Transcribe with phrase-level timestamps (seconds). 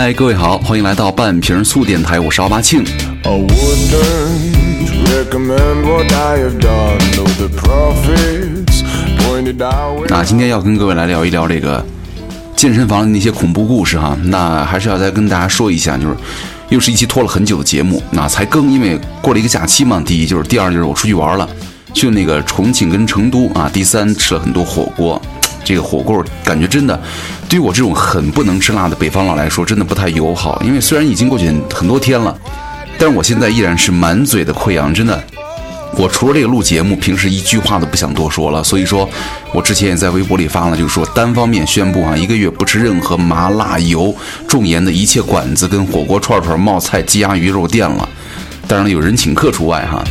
[0.00, 2.84] 嗨，各位好，欢迎来到半瓶醋电台，我是奥巴庆。
[10.08, 11.84] 那今天要跟各位来聊一聊这个
[12.54, 14.16] 健身房的那些恐怖故事哈。
[14.26, 16.16] 那还是要再跟大家说一下，就是
[16.68, 20.00] 又是一期拖了很久的节目，那才更，因为过了一个假期嘛。
[20.06, 21.48] 第一就是，第二就是我出去玩了，
[21.92, 23.68] 去那个重庆跟成都啊。
[23.72, 25.20] 第三吃了很多火锅，
[25.64, 27.02] 这个火锅感觉真的
[27.48, 30.62] 对于我这种很不能吃辣的北方佬来说，真的不太友好。
[30.62, 32.36] 因为虽然已经过去很多天了，
[32.98, 35.24] 但是我现在依然是满嘴的溃疡，真的。
[35.96, 38.62] 我除了这个录节目，平时一句话都不想多说了。
[38.62, 39.08] 所以说，
[39.54, 44.14] 我之前也在微博里发了，就是说单方面宣布啊，一个月不吃任何麻辣油、
[44.46, 48.06] 重盐的一切馆子跟火锅、串串、冒菜、鸡鸭鱼肉店了。
[48.66, 50.04] 当然了，有人请客除外哈。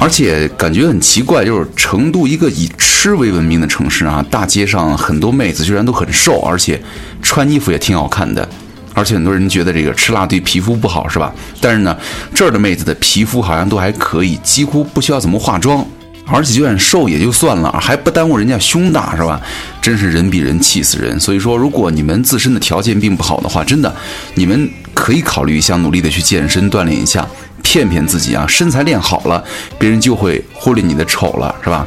[0.00, 6.80] 而且感觉很奇怪，就是成都一个以吃为闻名的城市啊，大街上很多妹子居然都很瘦，而且
[7.20, 8.48] 穿衣服也挺好看的。
[8.94, 11.32] 而且很多人觉得这个吃辣对皮肤不好，是吧？
[11.60, 11.96] 但是呢，
[12.34, 15.86] 这儿的妹子的皮肤好像都还可以，几乎不需要怎么化妆，
[16.26, 19.40] 而且就算瘦也就算了，还不耽误人家胸大，是吧？
[19.80, 21.18] 真是人比人气死人。
[21.20, 23.94] 所以说，如果你们自身的条件并不好的话，真的，
[24.34, 27.26] 你们可以考虑一下，努力的去健身锻炼一下，
[27.62, 29.42] 骗骗自己啊，身材练好了，
[29.78, 31.86] 别人就会忽略你的丑了，是吧？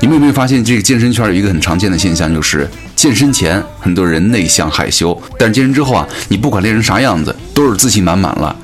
[0.00, 8.56] 你们有没有发现，这个健身圈有一个很常见的现象，就是健身前很多人内向害羞，但是健身之后啊，你不管练成啥样子，都是自信满满了。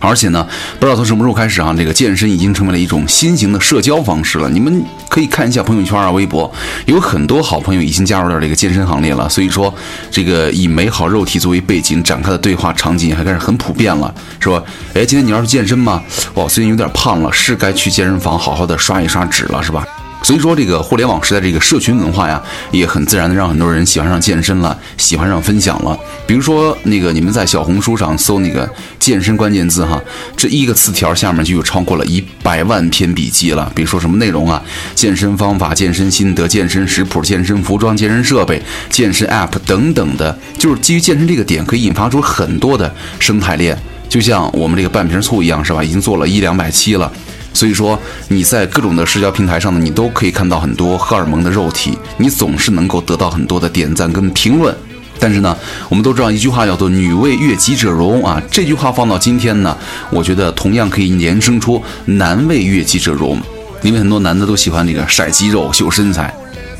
[0.00, 0.44] 而且呢，
[0.80, 4.48] 不知道从什么时候开始啊，这个健身已经成为了一种新型的社交方式了。
[4.48, 6.50] 你们可以看一下朋友圈啊、微博，
[6.86, 9.28] 有很多好朋友已经加入到这个健身行列了。
[9.28, 9.72] 所以说，
[10.10, 14.62] 这个以美好肉体作为背景展开的对话场景还开始很普遍了，是吧？
[14.94, 16.02] 哎，今天你要是健身吗？
[16.34, 19.86] 哇，最近有点胖了，是该去健身房好好的刷一刷脂了，是吧？
[20.22, 22.40] 所以说，这个互联网时代这个社群文化呀，
[22.70, 25.98] 也很自然的让很多人喜欢上健身了，喜欢上分享了。
[26.26, 28.68] 比如说，那个你们在小红书上搜那个
[28.98, 30.00] 健身关键字哈，
[30.36, 33.72] 这一个词条下面就有超过了一百万篇笔记了。
[33.74, 34.62] 比如说什么内容啊，
[34.94, 43.76] 健身方法、健身心得、健身食谱、健身服装、健身设备、健身 App 等等的，就是基于健身这个点，可以引发出很多的生态链。
[44.08, 45.82] 就像我们这个半瓶醋一样，是吧？
[45.82, 47.10] 已经做了一两百期了。
[47.52, 54.74] 所以说你在各种的社交平台上呢，你都可以看到很多荷尔蒙的肉体，你总是能够得到很多的点赞跟评论。
[55.18, 55.54] 但是呢，
[55.90, 59.76] 我们都知道一句话叫做“女为悦己者容”啊，这句话放到今天呢，
[60.10, 63.38] 我觉得同样可以延伸出“男为悦己者容”，
[63.82, 66.34] 因为很多男的都喜欢这个晒肌肉、秀身材。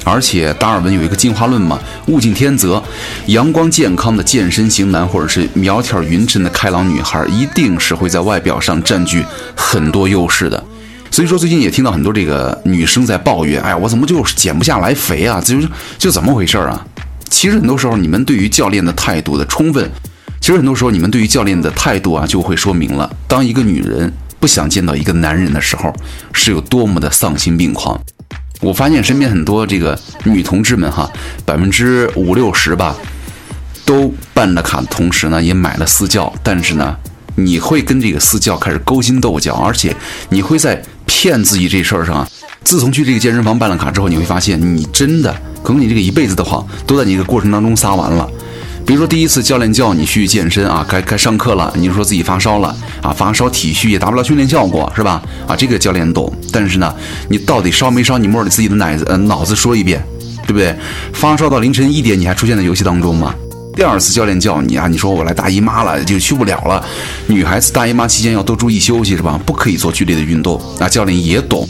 [0.05, 2.83] 而且达尔文有一个进化论嘛，物竞天择，
[3.27, 9.25] 阳光健康的健身型男或者是苗条匀称的开朗女孩，一定是会在外表上占据
[9.55, 10.62] 很多优势的。
[11.10, 15.41] 所以说，最近也听到很多这个女生在抱怨，哎呀，我怎么就是减不下来肥啊？
[15.41, 15.69] 就是
[15.99, 16.87] 就怎么回事啊？
[17.28, 19.91] 其实很多时候，你们对于教练的态度的充分，
[20.41, 25.93] 其实很多时候你们对于教练的态度啊，就会说明了，当一个女人不想见到一个男人的时候，
[26.33, 28.00] 是有多么的丧心病狂。
[28.60, 31.10] 我发现身边很多这个女同志们哈，
[31.44, 32.94] 百分之五六十吧，
[33.84, 36.97] 都办了卡的同时呢，也买了私教，但是呢，
[37.37, 39.97] 你会跟这个私教开始勾心斗角，而且
[40.28, 42.28] 你会在骗自己这事儿上啊。
[42.62, 48.28] 自从去这个健身房办了卡之后，你会发现，你真的可能你这个一辈子的谎都在你这个过程当中撒完了。
[48.91, 55.23] 比如说第一次教练叫你去健身啊，该该上课了，你就说自己发烧了啊，发烧体虚也达不到训练效果，是吧？
[55.47, 56.93] 啊，这个教练懂，但是呢，
[57.28, 58.19] 你到底烧没烧？
[58.19, 60.05] 你摸着自己的奶子呃脑子说一遍，
[60.45, 60.75] 对不对？
[61.12, 63.33] 发烧到凌晨一点，你还出现在游戏当中吗？
[63.77, 66.84] 第二次教练叫你啊，你说我来大姨妈了，就去不了了。
[67.28, 69.41] 女孩子大姨妈期间要多注意休息，是吧？
[69.47, 70.61] 不可以做剧烈的运动。
[70.81, 71.65] 啊，教练也懂，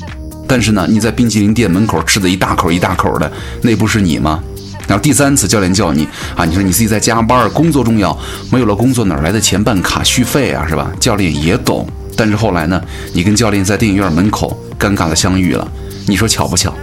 [0.48, 4.42] 但是呢，你在冰淇淋店门口吃的一大口一大口的，那不是你吗？
[4.86, 8.16] 然后第三次教练叫你啊，你说你自己在加班，工作重要，
[8.50, 10.90] 没有了工作哪来的钱办卡续费啊，是吧？
[10.98, 11.86] 教练也懂，
[12.16, 12.82] 但是后来呢，
[13.12, 15.66] 你跟教练在电影院门口尴尬的相遇了，
[16.06, 16.74] 你说巧不巧？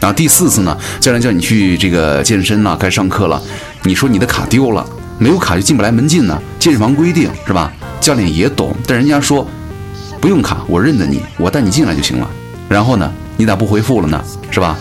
[0.00, 3.40] 然后第四次呢，教练叫你去这个健身了，该上课了，
[3.82, 4.86] 你说你的卡丢了，
[5.18, 7.70] 没有卡就进不来门禁呢，健身房规定是吧？
[8.00, 9.46] 教练也懂，但人家说
[10.18, 12.30] 不用卡，我认得你，我带你进来就行了。
[12.66, 14.24] 然后呢，你咋不回复了呢？
[14.50, 14.78] 是吧？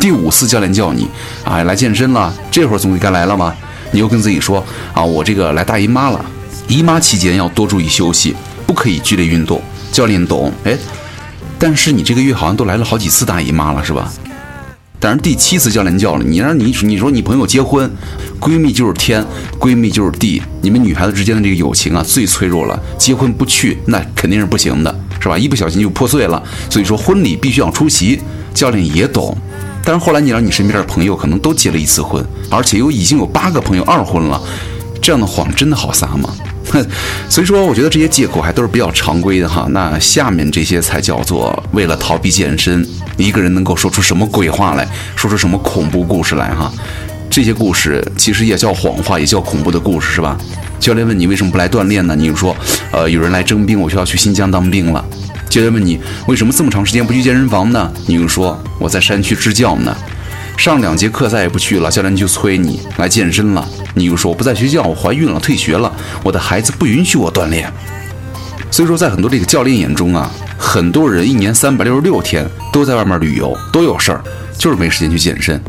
[0.00, 1.06] 第五次教练叫你
[1.44, 3.54] 啊来健身了，这会儿总得该来了吗？
[3.92, 4.64] 你又跟自己说
[4.94, 6.24] 啊，我这个来大姨妈了，
[6.66, 8.34] 姨妈期间要多注意休息，
[8.66, 9.60] 不可以剧烈运动。
[9.92, 10.74] 教练懂，哎，
[11.58, 14.10] 但是你这个月好像都来了好几次大姨妈了，是吧？
[14.98, 17.90] 但是第七次教练叫了你，让你你说你朋友结婚，
[18.40, 19.22] 闺蜜就是天，
[19.58, 24.94] 闺蜜就是地，你们女孩子之间的这个友情啊最脆弱了，结婚不去那肯定是不行的。
[25.22, 25.36] 是吧？
[25.36, 26.42] 一不小心就破碎了。
[26.70, 28.18] 所以说婚礼必须要出席，
[28.54, 29.36] 教练也懂。
[29.90, 34.40] 但是后来你让你身边的朋友可能都结了一次婚，而且又已经有八个朋友二婚了，
[35.02, 36.32] 这样的谎真的好撒吗？
[37.28, 39.66] 所以说，我觉得这些借口还都是比较常规的哈。
[39.70, 46.72] 那下面这些才叫做为了逃避健身，一个人能够说出什么鬼话来，说出什么恐怖故事来哈。
[47.28, 50.38] 这些故事其实也叫谎话，也叫恐怖的故事，是吧？
[50.78, 52.14] 教练问你为什么不来锻炼呢？
[52.14, 52.56] 你就说，
[52.92, 55.04] 呃，有人来征兵，我就要去新疆当兵了。
[55.50, 57.92] 教练问你为什么这么长时间不去健身房呢？
[58.06, 59.94] 你又说我在山区支教呢。
[60.56, 63.68] 上两节课再也不去了，教练就催你来健身了。
[63.94, 65.92] 你又说我不在学校，我怀孕了，退学了，
[66.22, 67.68] 我的孩子不允许我锻炼。
[68.70, 74.22] 所以说，在很多这个教练眼中啊，很多人一年三百六十六天都在外面旅游，都有事儿，
[74.56, 75.60] 就是没时间去健身。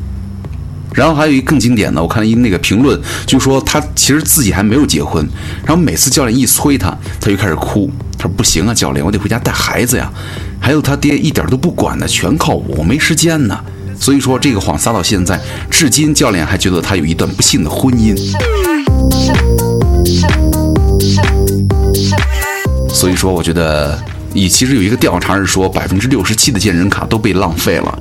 [0.94, 5.28] 然后还有一个更经典的，我看了一那个评论，就说他其实自己还没有结婚，
[5.66, 7.90] 然后每次教练一催他，他就开始哭。
[8.22, 10.12] 他说：“不行啊，教练，我得回家带孩子呀，
[10.60, 13.60] 还有他爹一点都不管的，全靠我，我没时间呢。”
[14.00, 15.40] 所以说这个谎撒到现在，
[15.72, 18.16] 至今教练还觉得他有一段不幸的婚姻。
[22.90, 24.00] 所以说，我觉得，
[24.36, 28.00] 以其实有一个调查是说，百分之六十七的健身卡都被浪费了。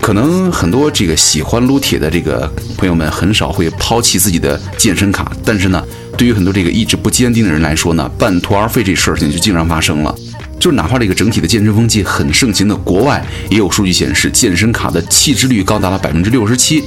[0.00, 5.84] 可能很多这个喜欢撸铁的这个朋友们很少会抛弃自己的健身卡，但是呢，
[6.22, 10.16] 对于很多这个意志不坚定的人来说呢，半途而废这事情就经常发生了。
[10.60, 16.84] 就是哪怕这个整体的健身风气很盛行的国外，也有数据显示健身卡的弃之率高达了百分之六十七。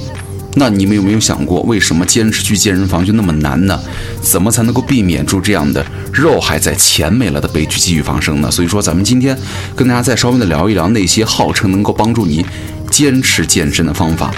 [0.54, 3.78] 那你们有没有想过，为什么坚持去健身房就那么难呢？
[4.22, 8.50] 怎么才能够避免住这样的肉还在钱没了的悲剧继续发生呢？
[8.50, 9.36] 所以说，咱们今天
[9.74, 12.42] 跟大家再稍微的聊一聊那些号称能够帮助你
[12.90, 14.32] 坚持健身的方法。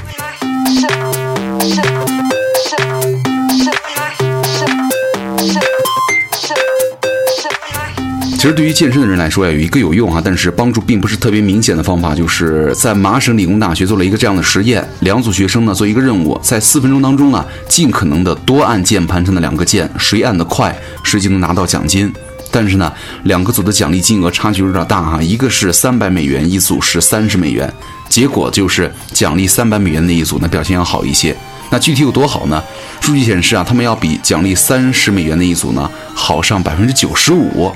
[8.37, 20.73] 其实对于健身的人来说呀，有一个有用哈，但是帮助并不是特别明显的方法，就是在麻省理工大学做了一个这样的实验，两组学生呢做一个任务，在四分钟当中呢，尽可能的多按键盘上的两个键，谁按得快，
[21.03, 22.13] 谁就能拿到奖金。
[22.53, 22.93] 但是呢，
[23.25, 27.71] 两个组的奖励金额差距有点大哈，一个是三百美元，一组是三十美元，
[28.09, 31.37] 结果就是奖励三百美元那一组呢表现要好一些。
[31.71, 32.63] 那具体有多好呢？
[33.01, 37.73] 数据显示啊，他们要比奖励三十美元的一组呢好上百分之九十五。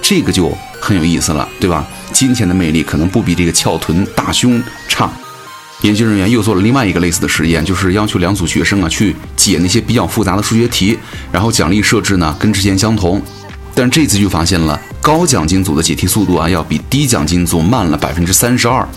[0.00, 1.84] 这个就很有意思了，对吧？
[2.12, 5.10] 金钱的魅力可能不比这个翘臀大胸差。
[5.82, 10.96] 研究人员又做了另外一个类似的实验，就是要求两组学生啊去解那些比较复杂的数学题，
[11.30, 13.20] 然后奖励设置呢跟之前相同。
[13.74, 18.88] 但这次就发现了高奖金组的解题速度啊要比低奖金组慢了百分之三十二。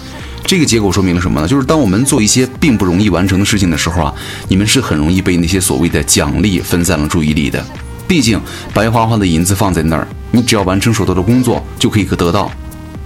[0.45, 1.47] 这个结果说明了什么呢？
[1.47, 4.13] 就是当我们做一些并不容易完成的事情的时候啊，
[4.47, 7.63] 你们是很容易被那些所谓的奖励分散了注意力的。
[8.07, 8.41] 毕竟
[8.74, 12.51] 白花花的银子放在那儿，你只要完成手头的工作就可以得到。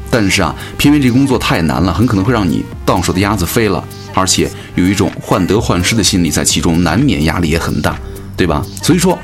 [0.10, 3.84] 但是啊，偏偏这工作太难了，很可能会让你到手的鸭子飞了，
[4.14, 7.98] 而且有一种患得患失的心理在其中，难免压力也很大，
[8.38, 8.64] 对吧？
[8.82, 9.18] 所以说，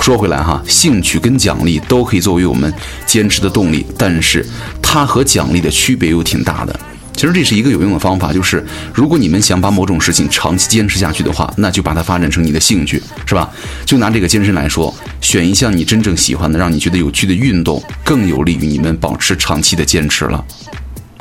[0.00, 2.70] 说回来哈，兴趣跟奖励都可以作为我们
[3.06, 4.44] 坚持的动力，但是
[4.82, 6.78] 它和奖励的区别又挺大的。
[7.16, 13.50] 其实这是一个有用的方法，就是如果你们想把某种事情长期坚持下去的话，那就把它发展成你的兴趣，是吧？
[13.86, 20.44] 就拿这个健身来说，选一项你真正喜欢的、让你觉得有趣的运动，更有利于你们保持长期的坚持了。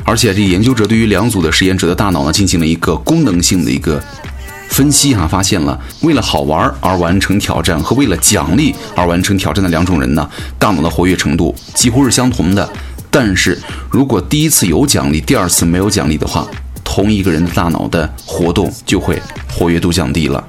[0.03, 4.03] 而且，这研究者对于两组的实验者的大脑呢，进行了一个功能性的一个
[4.69, 12.69] 分析，哈，发现了为了好玩而完成挑战和为了奖励而完成挑战的两种人呢，大脑的活跃程度几乎是相同的。
[13.17, 13.57] 但是
[13.89, 16.45] 如果第一次有奖励，第二次没有奖励的话，
[16.83, 19.17] 同一个人的大脑的活动就会
[19.49, 20.45] 活跃度降低了。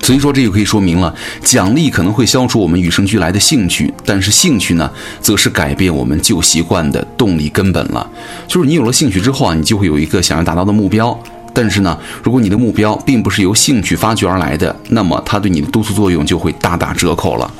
[0.00, 8.10] 所以说，这就可以说明了，奖励可能会消除我们与生俱来的兴趣，但是兴趣呢，则是改变我们旧习惯的动力根本了。
[8.46, 11.22] 就是你有了兴趣之后啊，你就会有一个想要达到的目标。
[11.52, 17.52] 但是呢，如果你的目标并不是由兴趣发掘而来的，那么它对你的督促作用就会大打折扣了。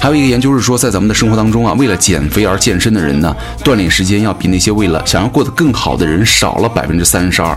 [0.00, 7.56] 还有一个研究是说，在咱们的生活当中啊，为了减肥而健身的人呢，锻炼时间要比那些为了想要过得更好的人少了百分之三十二。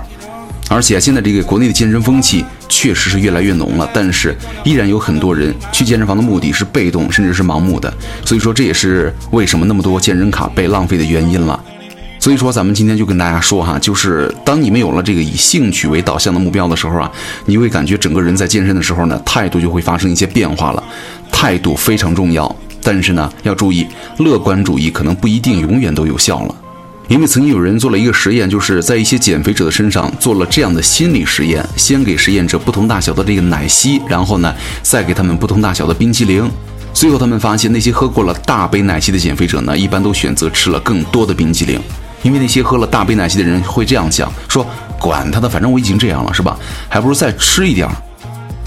[0.68, 4.36] 而且现在这个国内的健身风气确实是越来越浓了，但是
[4.66, 7.92] 依然有很多人去健身房的目的是被动，甚至是盲目的。
[8.26, 11.58] 所以说，这也是为什么那么多健身卡被浪费的原因了。
[12.20, 17.12] 所以说，咱们今天就跟大家说哈，就是当你们有了这个以兴趣为导向的目标的时候啊，
[17.46, 20.84] 你会感觉整个人在健身的时候呢，态度就会发生一些变化了。
[21.44, 23.86] 态度非常重要，但是呢，要注意，
[24.20, 26.56] 乐观主义可能不一定永远都有效了。
[27.10, 36.50] 因为曾经有人做了一个实验，就是在一些减肥者的身上做了这样的心理实验：先给实验者不同大小的这个奶昔，然后呢，再给他们不同大小的冰淇淋。
[36.94, 41.78] 最后他们发现，那些喝过了大杯奶昔的减肥者呢，一般都选择吃了更多的冰激凌，
[42.22, 44.66] 因为那些喝了大杯奶昔的人会这样想：说
[44.98, 46.58] 管他的，反正我已经这样了，是吧？
[46.88, 47.94] 还不如再吃一点儿。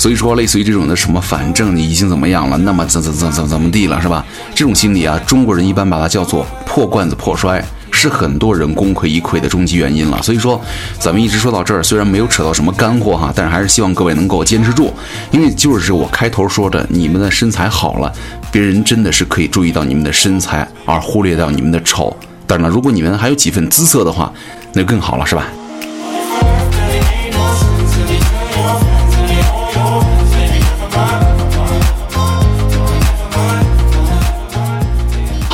[0.06, 4.24] 所以说，类似于这种的什么，反正你已经怎么样了，那么怎怎怎怎怎么地了，是吧？
[4.54, 7.60] 这种心理啊，中国人一般把它叫做破罐子破摔，
[7.90, 10.22] 是很多人功亏一篑的终极原因了。
[10.22, 10.60] 所以说，
[11.00, 14.94] 咱们一直说到这儿，虽然没有扯到什么干货哈，但是还是希望各位能够坚持住，
[15.32, 18.12] 因为就是我开头说的，你们的身材好了，
[18.52, 22.16] 别人真的是可以注意到你们的身材，而忽略掉你们的丑。
[22.46, 24.32] 当然了，如果你们还有几分姿色的话，
[24.72, 25.48] 那就更好了，是吧？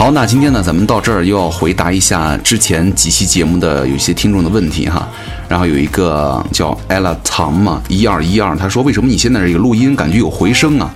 [0.03, 5.09] 好，那今天呢，咱们到这儿又要回答一下之前几期节目的有些听众的问题哈。
[5.49, 10.93] 然后有一个叫 ella 唐嘛，一二一二，他说为什么你现在这个录音感觉有回声啊？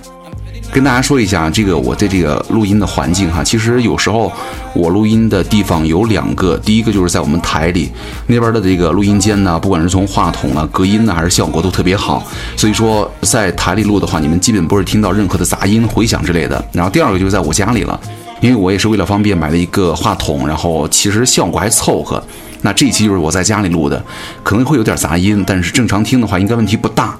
[0.73, 4.29] 跟大家说一下，这个我在这个录音的环境哈，其实有时候
[4.73, 7.89] 我录音的地方有两个，第一个就是在我们台里
[8.25, 12.21] 那边的这个录音间呢，不管是从话筒啊、隔音呢，还是效果都特别好，
[12.57, 16.61] 所以说在台里录的话，你们基本不会听到任何的杂音、回响之类的。
[16.73, 17.97] 然后第二个就是在我家里了。
[18.39, 22.23] 因为我也是为了方便买了一个话筒，然后其实效果还凑合。
[22.61, 24.03] 那这一期就是我在家里录的，
[24.43, 27.15] 可能会有点杂音，但是正常听的话应该问题不大。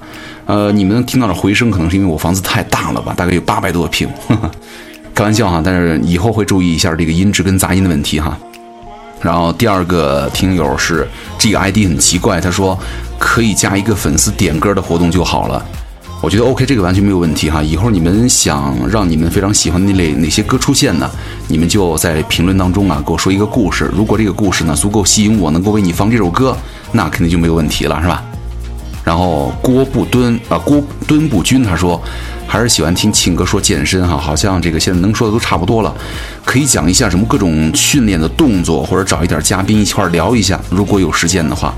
[0.46, 4.08] 呃，你们能听到的回声，可能是因为我房子太大了吧，大概有八百多平，
[5.14, 5.62] 开玩笑哈。
[5.64, 8.36] 但是以后会注意一下这个音质跟杂音的问题哈。
[9.20, 11.06] 然后第二个听友是
[11.38, 12.78] 这个 ID 很奇怪，他说
[13.18, 15.64] 可以加一个粉丝点歌的活动就好了。
[16.28, 17.62] 我觉得 OK，这个完全没有问题哈。
[17.62, 21.10] 以后你们想让你们非常喜欢的那类哪些歌出现呢？
[21.46, 23.90] 你们就在评论当中啊，给我说一个故事。
[23.96, 26.54] 如果这个故事呢足够吸引我，能够为你放这首歌，
[26.92, 28.22] 那肯定就没有问题了，是吧？
[29.02, 31.98] 然后郭不敦啊，郭敦不军他说，
[32.46, 35.94] 还是喜欢听庆哥说健身哈，好像这个现在能说的都差不多了，
[36.44, 41.74] 可以讲一下什么各种训练的动作，或者找一点嘉宾一块聊一下，如果有时间的话。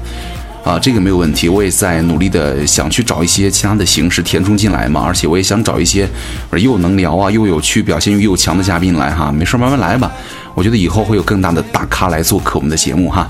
[0.62, 6.08] 啊，这个没有问题，我也在努力的想去找一些其他的形式填充进来嘛，而且我也想找一些
[6.52, 10.12] 又能聊啊又有趣、表现欲又强的嘉宾来哈，没事慢慢来吧。
[10.54, 13.26] 我觉得以后会有更大的大咖来做客我们的节目哈。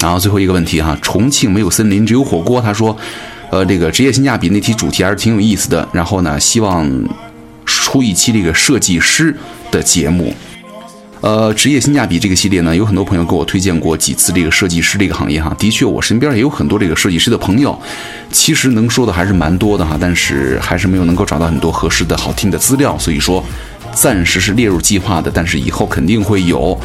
[0.00, 2.94] 然后最后一个问题哈，重庆没有森林只有火锅，他说，
[3.50, 6.86] 呃，这个职业性价比那题主题还是挺有意思的，然后呢，希望
[7.64, 9.34] 出一期这个设计师
[9.70, 10.34] 的节目。
[11.22, 15.54] 呃，职业性价比这个系列呢，有很多朋友给我推荐过几次这个设计师这个行业哈。
[15.56, 17.80] 的确，我身边也有很多这个设计师的朋友，
[18.32, 23.42] 其实能说的还是蛮多的哈，但是还是没有能够找到很多合适的好听的资料，所以说
[23.94, 26.76] 暂时是列入计划的，但是以后肯定会有。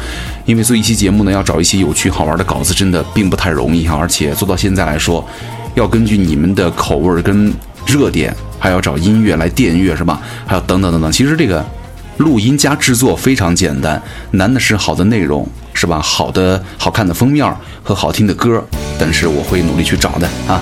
[0.46, 5.26] 因为做一期节目呢，要找一些有趣好玩的稿子，真的并不太容易哈，而且做到现在来说，
[5.74, 7.52] 要根据你们的口味跟
[7.84, 10.20] 热点，还要找音乐来电乐是吧？
[10.46, 11.66] 还有等等等等，其实这个。
[12.18, 14.00] 录音加制作非常简单，
[14.32, 16.00] 难的是好的内容，是吧？
[16.00, 18.62] 好的、好看的封面和好听的歌，
[18.98, 20.60] 但是我会努力去找的啊。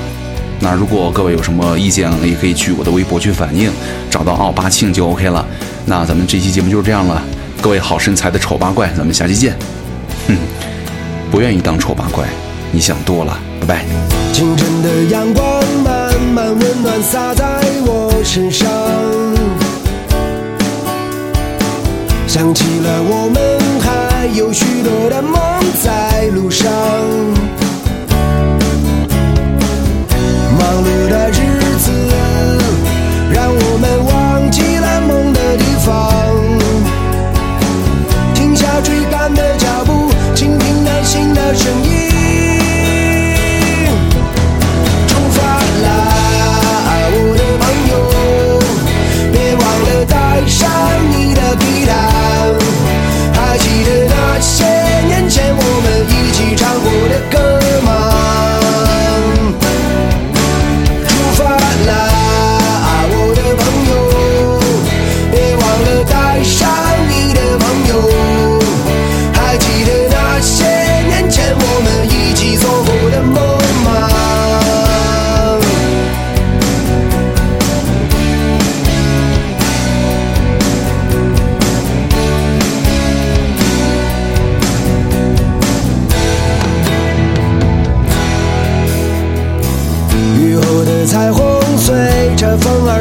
[0.60, 3.70] 那如果各位有什么意见，也可以去我的微博去反映，
[4.10, 5.44] 找到奥巴庆就 OK 了。
[5.84, 7.22] 那咱们这期节目就是这样了，
[7.60, 9.56] 各位好身材的丑八怪，咱们下期见。
[10.28, 10.36] 哼，
[11.30, 12.26] 不愿意当丑八怪，
[12.72, 13.84] 你想多了，拜拜。
[14.32, 18.66] 清晨的阳光慢慢温暖洒在我身上。
[22.36, 25.32] 想起了我们还有许多的梦
[25.82, 26.70] 在路上，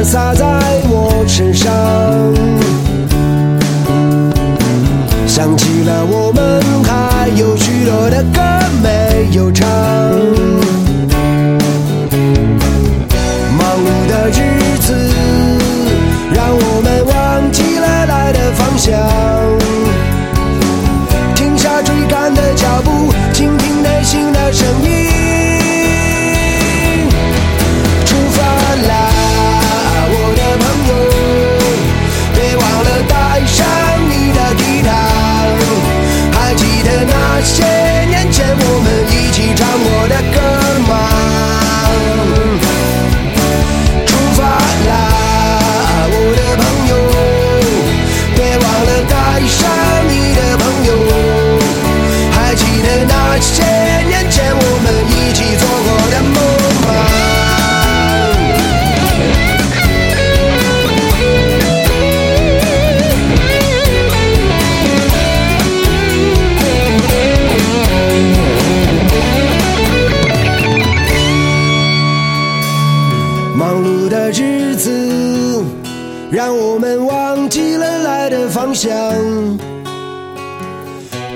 [0.04, 0.35] 洒在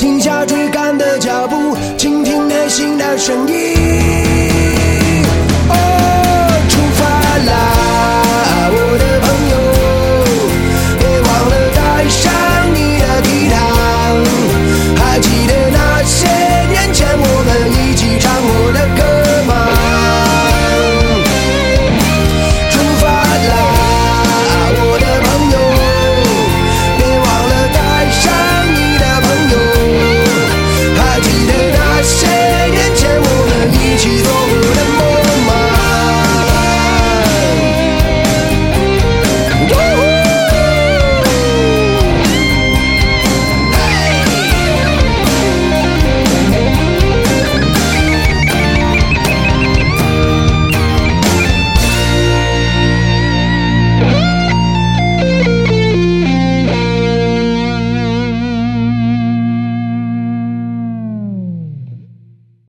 [0.00, 4.49] 停下追赶的脚步，倾听内心的声音。